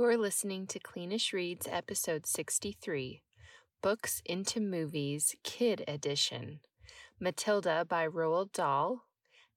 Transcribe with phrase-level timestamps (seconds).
[0.00, 3.20] You're listening to Cleanish Reads, episode 63
[3.82, 6.60] Books into Movies, Kid Edition.
[7.20, 9.04] Matilda by Roald Dahl.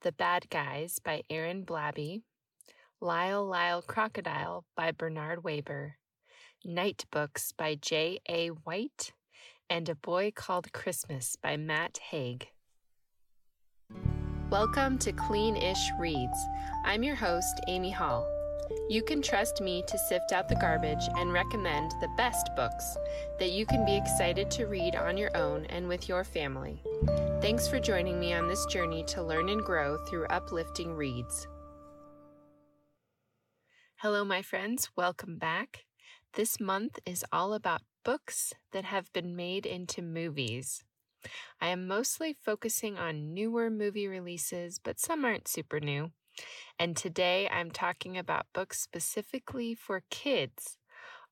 [0.02, 2.24] The Bad Guys by Aaron Blabey.
[3.00, 5.96] Lyle Lyle Crocodile by Bernard Waber.
[6.66, 8.20] Night Books by J.
[8.28, 8.50] A.
[8.50, 9.14] White.
[9.70, 12.50] And A Boy Called Christmas by Matt Haig.
[14.50, 16.38] Welcome to Cleanish Reads.
[16.84, 18.43] I'm your host, Amy Hall.
[18.90, 22.98] You can trust me to sift out the garbage and recommend the best books
[23.40, 26.84] that you can be excited to read on your own and with your family.
[27.40, 31.48] Thanks for joining me on this journey to learn and grow through uplifting reads.
[33.96, 34.90] Hello, my friends.
[34.98, 35.86] Welcome back.
[36.34, 40.84] This month is all about books that have been made into movies.
[41.62, 46.12] I am mostly focusing on newer movie releases, but some aren't super new.
[46.80, 50.78] And today I'm talking about books specifically for kids,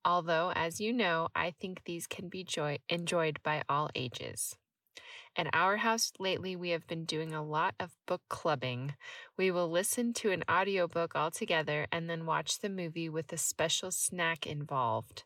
[0.05, 4.55] although, as you know, I think these can be joy- enjoyed by all ages.
[5.35, 8.95] At our house lately, we have been doing a lot of book clubbing.
[9.37, 13.37] We will listen to an audiobook all together and then watch the movie with a
[13.37, 15.23] special snack involved.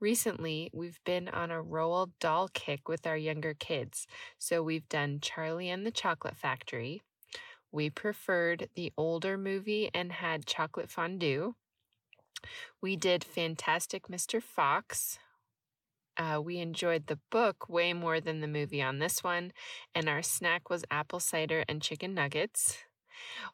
[0.00, 4.06] Recently, we've been on a Roald Dahl kick with our younger kids.
[4.38, 7.02] So we've done Charlie and the Chocolate Factory,
[7.74, 11.54] we preferred the older movie and had chocolate fondue.
[12.80, 14.40] We did Fantastic Mr.
[14.40, 15.18] Fox.
[16.16, 19.52] Uh, we enjoyed the book way more than the movie on this one,
[19.94, 22.78] and our snack was apple cider and chicken nuggets.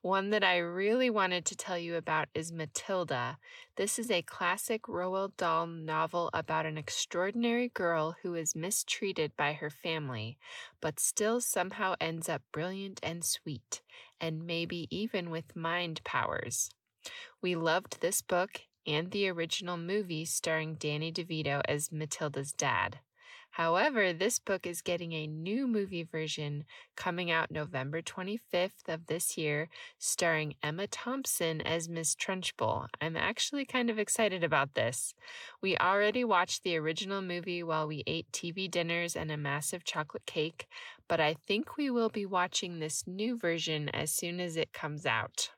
[0.02, 3.38] One that I really wanted to tell you about is Matilda.
[3.76, 9.52] This is a classic Roald Dahl novel about an extraordinary girl who is mistreated by
[9.54, 10.38] her family,
[10.80, 13.82] but still somehow ends up brilliant and sweet,
[14.20, 16.70] and maybe even with mind powers.
[17.42, 23.00] We loved this book and the original movie starring Danny DeVito as Matilda's dad.
[23.50, 26.64] However, this book is getting a new movie version
[26.96, 29.68] coming out November 25th of this year,
[29.98, 32.86] starring Emma Thompson as Miss Trunchbull.
[33.00, 35.14] I'm actually kind of excited about this.
[35.60, 40.26] We already watched the original movie while we ate TV dinners and a massive chocolate
[40.26, 40.68] cake,
[41.08, 45.04] but I think we will be watching this new version as soon as it comes
[45.04, 45.50] out.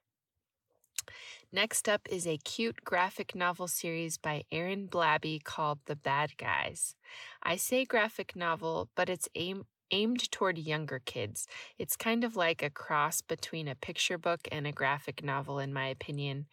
[1.55, 6.97] Next up is a cute graphic novel series by Aaron Blabey called The Bad Guys.
[7.43, 11.47] I say graphic novel, but it's aim- aimed toward younger kids.
[11.79, 15.75] It's kind of like a cross between a picture book and a graphic novel, in
[15.75, 16.47] my opinion.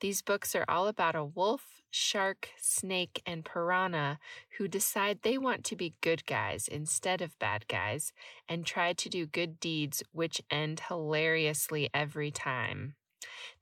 [0.00, 4.18] These books are all about a wolf, shark, snake, and piranha
[4.58, 8.12] who decide they want to be good guys instead of bad guys
[8.50, 12.96] and try to do good deeds, which end hilariously every time.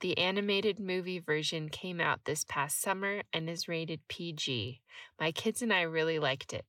[0.00, 4.80] The animated movie version came out this past summer and is rated PG.
[5.18, 6.64] My kids and I really liked it.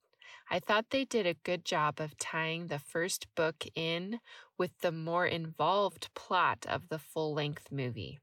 [0.50, 4.20] I thought they did a good job of tying the first book in
[4.58, 8.20] with the more involved plot of the full length movie.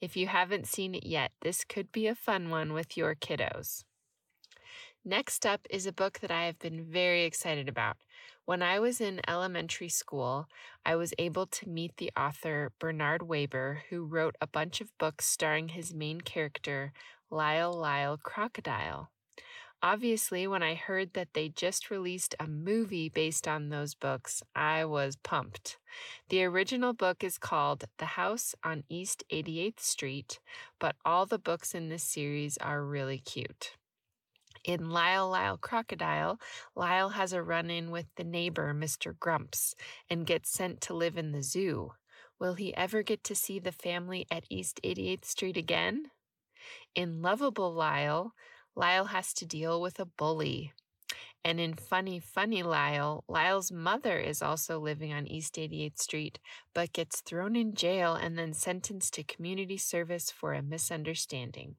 [0.00, 3.84] If you haven't seen it yet, this could be a fun one with your kiddos.
[5.08, 7.96] Next up is a book that I have been very excited about.
[8.44, 10.48] When I was in elementary school,
[10.84, 15.24] I was able to meet the author Bernard Waber, who wrote a bunch of books
[15.24, 16.92] starring his main character,
[17.30, 19.08] Lyle Lyle Crocodile.
[19.82, 24.84] Obviously, when I heard that they just released a movie based on those books, I
[24.84, 25.78] was pumped.
[26.28, 30.38] The original book is called The House on East 88th Street,
[30.78, 33.77] but all the books in this series are really cute.
[34.68, 36.38] In Lyle Lyle Crocodile,
[36.76, 39.18] Lyle has a run in with the neighbor, Mr.
[39.18, 39.74] Grumps,
[40.10, 41.92] and gets sent to live in the zoo.
[42.38, 46.10] Will he ever get to see the family at East 88th Street again?
[46.94, 48.34] In Lovable Lyle,
[48.76, 50.74] Lyle has to deal with a bully.
[51.42, 56.38] And in Funny Funny Lyle, Lyle's mother is also living on East 88th Street,
[56.74, 61.76] but gets thrown in jail and then sentenced to community service for a misunderstanding.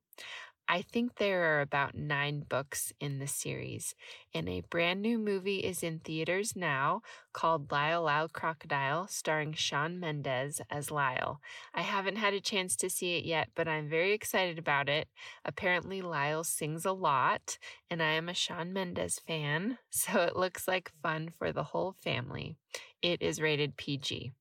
[0.71, 3.95] I think there are about nine books in the series,
[4.35, 7.01] and a brand new movie is in theaters now
[7.33, 11.41] called Lyle Lyle Crocodile, starring Shawn Mendes as Lyle.
[11.73, 15.07] I haven't had a chance to see it yet, but I'm very excited about it.
[15.43, 17.57] Apparently, Lyle sings a lot,
[17.89, 21.93] and I am a Shawn Mendes fan, so it looks like fun for the whole
[21.93, 22.57] family.
[23.01, 24.33] It is rated PG.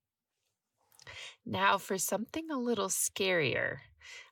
[1.45, 3.79] Now, for something a little scarier.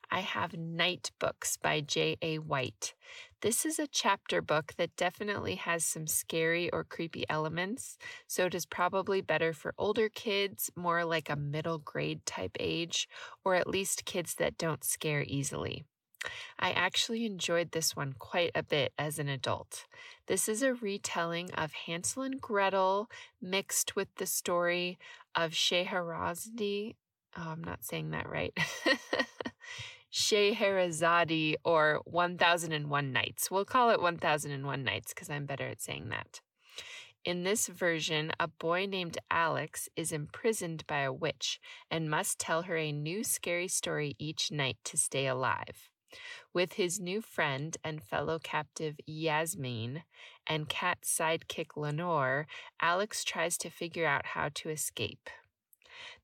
[0.09, 2.39] I have Night Books by J.A.
[2.39, 2.93] White.
[3.41, 8.55] This is a chapter book that definitely has some scary or creepy elements, so it
[8.55, 13.07] is probably better for older kids, more like a middle grade type age,
[13.43, 15.83] or at least kids that don't scare easily.
[16.57, 19.85] I actually enjoyed this one quite a bit as an adult.
[20.27, 23.09] This is a retelling of Hansel and Gretel
[23.41, 24.97] mixed with the story
[25.35, 26.95] of Scheherazade.
[27.37, 28.57] Oh, I'm not saying that right.
[30.09, 33.51] Scheherazade or 1001 Nights.
[33.51, 36.41] We'll call it 1001 Nights because I'm better at saying that.
[37.25, 41.59] In this version, a boy named Alex is imprisoned by a witch
[41.91, 45.89] and must tell her a new scary story each night to stay alive.
[46.53, 50.03] With his new friend and fellow captive Yasmin
[50.47, 52.47] and cat sidekick Lenore,
[52.79, 55.29] Alex tries to figure out how to escape.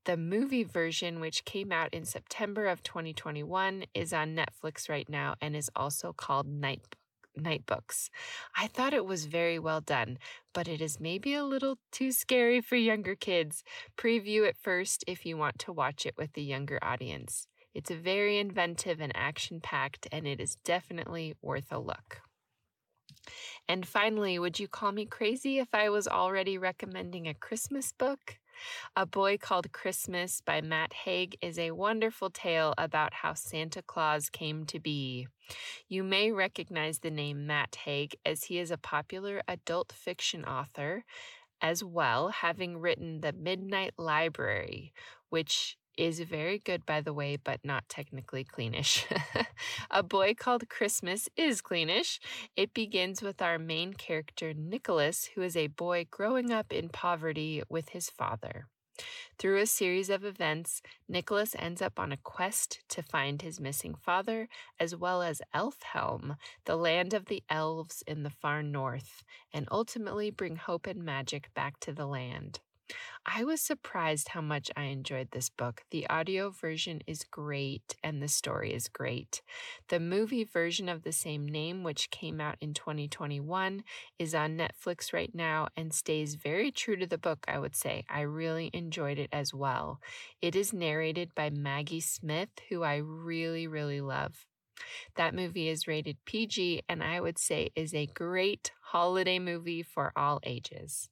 [0.04, 5.34] The movie version, which came out in September of 2021, is on Netflix right now
[5.40, 6.96] and is also called Night
[7.36, 8.10] Night Books.
[8.56, 10.18] I thought it was very well done,
[10.52, 13.64] but it is maybe a little too scary for younger kids.
[13.96, 17.48] Preview it first if you want to watch it with the younger audience.
[17.74, 22.20] It's very inventive and action packed, and it is definitely worth a look.
[23.68, 28.38] And finally, would you call me crazy if I was already recommending a Christmas book?
[28.96, 34.30] A Boy Called Christmas by Matt Haig is a wonderful tale about how Santa Claus
[34.30, 35.26] came to be.
[35.88, 41.04] You may recognize the name Matt Haig as he is a popular adult fiction author
[41.60, 44.92] as well, having written The Midnight Library,
[45.30, 49.04] which is very good, by the way, but not technically cleanish.
[49.90, 52.18] a Boy Called Christmas is cleanish.
[52.56, 57.62] It begins with our main character, Nicholas, who is a boy growing up in poverty
[57.68, 58.66] with his father.
[59.38, 63.94] Through a series of events, Nicholas ends up on a quest to find his missing
[63.94, 64.48] father,
[64.78, 70.30] as well as Elfhelm, the land of the elves in the far north, and ultimately
[70.30, 72.60] bring hope and magic back to the land.
[73.26, 75.82] I was surprised how much I enjoyed this book.
[75.90, 79.42] The audio version is great and the story is great.
[79.88, 83.84] The movie version of the same name, which came out in 2021,
[84.18, 88.04] is on Netflix right now and stays very true to the book, I would say.
[88.08, 90.00] I really enjoyed it as well.
[90.40, 94.46] It is narrated by Maggie Smith, who I really, really love.
[95.16, 100.12] That movie is rated PG and I would say is a great holiday movie for
[100.16, 101.08] all ages.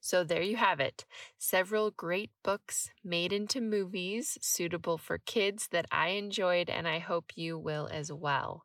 [0.00, 1.04] So there you have it.
[1.38, 7.32] Several great books made into movies suitable for kids that I enjoyed and I hope
[7.36, 8.64] you will as well.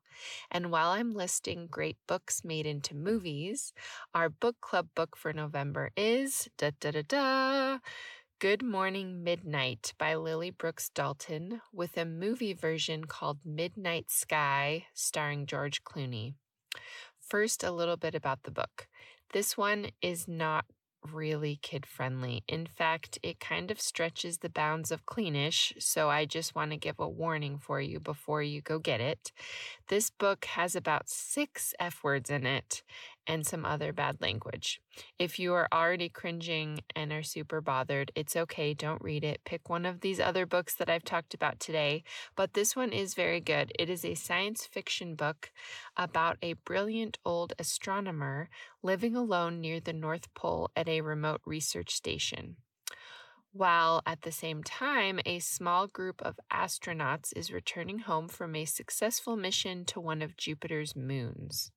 [0.50, 3.74] And while I'm listing great books made into movies,
[4.14, 7.80] our book club book for November is da da da da
[8.40, 15.46] Good Morning Midnight by Lily Brooks Dalton with a movie version called Midnight Sky starring
[15.46, 16.34] George Clooney.
[17.18, 18.88] First, a little bit about the book.
[19.32, 20.66] This one is not
[21.14, 22.44] really kid friendly.
[22.48, 26.78] In fact, it kind of stretches the bounds of cleanish, so I just want to
[26.78, 29.32] give a warning for you before you go get it.
[29.88, 32.84] This book has about six F words in it,
[33.28, 34.82] and some other bad language.
[35.20, 38.74] If you are already cringing and are super bothered, it's okay.
[38.74, 39.42] Don't read it.
[39.46, 42.04] Pick one of these other books that I've talked about today.
[42.36, 43.72] But this one is very good.
[43.78, 45.52] It is a science fiction book
[45.98, 48.50] about a brilliant old astronomer
[48.84, 52.58] living alone near the North Pole at a remote research station
[53.56, 58.66] while at the same time, a small group of astronauts is returning home from a
[58.66, 61.72] successful mission to one of Jupiter's moons.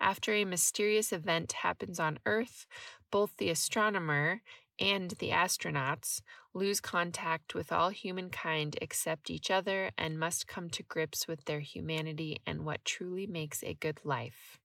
[0.00, 2.66] After a mysterious event happens on Earth,
[3.10, 4.42] both the astronomer
[4.78, 6.20] and the astronauts
[6.52, 11.60] lose contact with all humankind except each other and must come to grips with their
[11.60, 14.58] humanity and what truly makes a good life.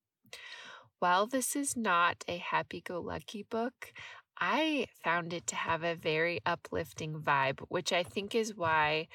[0.99, 3.93] While this is not a happy go lucky book,
[4.39, 9.07] I found it to have a very uplifting vibe, which I think is why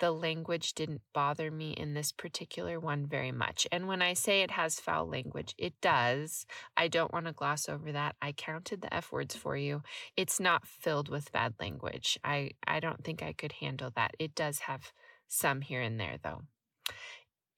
[0.00, 3.66] the language didn't bother me in this particular one very much.
[3.72, 6.46] And when I say it has foul language, it does.
[6.76, 8.16] I don't want to gloss over that.
[8.22, 9.82] I counted the F words for you.
[10.16, 12.18] It's not filled with bad language.
[12.24, 14.14] I, I don't think I could handle that.
[14.18, 14.92] It does have
[15.26, 16.42] some here and there, though.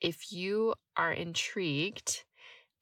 [0.00, 2.24] If you are intrigued,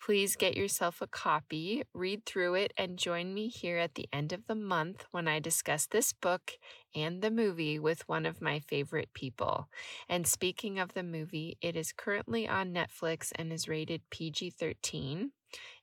[0.00, 4.32] Please get yourself a copy, read through it, and join me here at the end
[4.32, 6.52] of the month when I discuss this book
[6.94, 9.68] and the movie with one of my favorite people.
[10.08, 15.32] And speaking of the movie, it is currently on Netflix and is rated PG 13.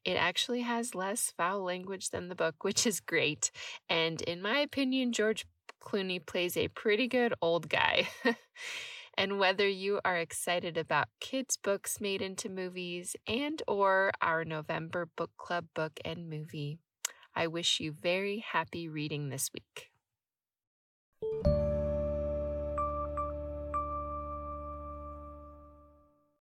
[0.05, 3.51] It actually has less foul language than the book, which is great.
[3.89, 5.45] And in my opinion, George
[5.83, 8.07] Clooney plays a pretty good old guy.
[9.17, 15.07] and whether you are excited about kids books made into movies and or our November
[15.15, 16.77] book club book and movie.
[17.35, 19.91] I wish you very happy reading this week.